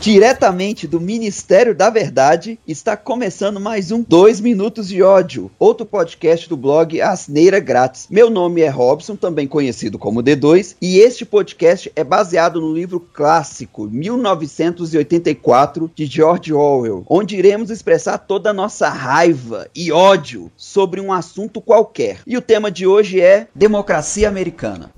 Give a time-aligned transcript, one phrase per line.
[0.00, 6.48] Diretamente do Ministério da Verdade, está começando mais um 2 Minutos de Ódio, outro podcast
[6.48, 8.06] do blog Asneira Grátis.
[8.08, 12.98] Meu nome é Robson, também conhecido como D2, e este podcast é baseado no livro
[12.98, 20.98] clássico 1984 de George Orwell, onde iremos expressar toda a nossa raiva e ódio sobre
[20.98, 22.20] um assunto qualquer.
[22.26, 24.90] E o tema de hoje é democracia americana.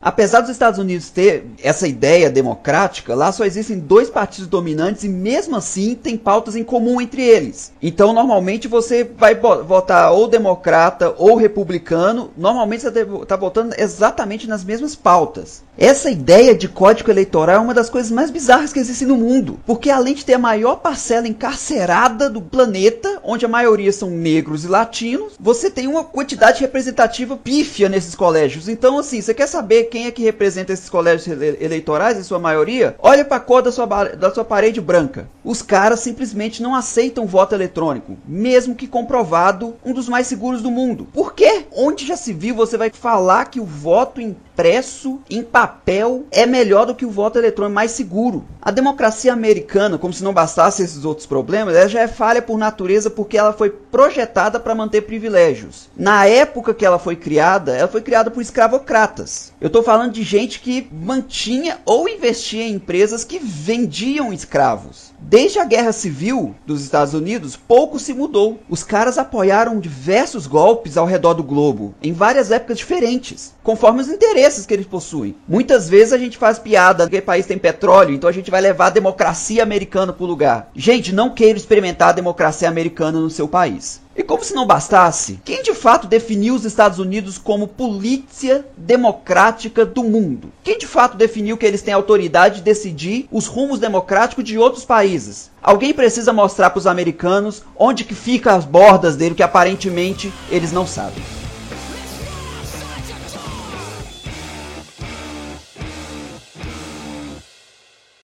[0.00, 5.08] Apesar dos Estados Unidos ter essa ideia democrática, lá só existem dois partidos dominantes e
[5.08, 7.72] mesmo assim tem pautas em comum entre eles.
[7.82, 14.62] Então, normalmente você vai votar ou democrata ou republicano, normalmente você está votando exatamente nas
[14.62, 15.64] mesmas pautas.
[15.76, 19.58] Essa ideia de código eleitoral é uma das coisas mais bizarras que existem no mundo,
[19.66, 24.64] porque além de ter a maior parcela encarcerada do planeta, onde a maioria são negros
[24.64, 28.68] e latinos, você tem uma quantidade representativa pífia nesses colégios.
[28.68, 32.94] Então, assim, você quer saber quem é que representa esses colégios eleitorais, em sua maioria,
[32.98, 35.28] olha para a cor da sua, da sua parede branca.
[35.42, 40.70] Os caras simplesmente não aceitam voto eletrônico, mesmo que comprovado um dos mais seguros do
[40.70, 41.08] mundo.
[41.12, 41.64] Por quê?
[41.74, 44.20] Onde já se viu você vai falar que o voto
[44.58, 48.44] impresso em papel é melhor do que o voto eletrônico mais seguro?
[48.60, 52.58] A democracia americana, como se não bastasse esses outros problemas, ela já é falha por
[52.58, 55.88] natureza porque ela foi projetada para manter privilégios.
[55.96, 59.52] Na época que ela foi criada, ela foi criada por escravocratas.
[59.60, 65.12] Eu estou falando de gente que mantinha ou investia em empresas que vendiam escravos.
[65.30, 68.58] Desde a Guerra Civil dos Estados Unidos, pouco se mudou.
[68.66, 74.08] Os caras apoiaram diversos golpes ao redor do globo, em várias épocas diferentes, conforme os
[74.08, 75.36] interesses que eles possuem.
[75.46, 78.62] Muitas vezes a gente faz piada que o país tem petróleo, então a gente vai
[78.62, 80.70] levar a democracia americana para o lugar.
[80.74, 84.00] Gente, não queira experimentar a democracia americana no seu país.
[84.18, 89.86] E como se não bastasse, quem de fato definiu os Estados Unidos como polícia democrática
[89.86, 90.52] do mundo?
[90.64, 94.84] Quem de fato definiu que eles têm autoridade de decidir os rumos democráticos de outros
[94.84, 95.52] países?
[95.62, 100.72] Alguém precisa mostrar para os americanos onde que fica as bordas dele que aparentemente eles
[100.72, 101.37] não sabem.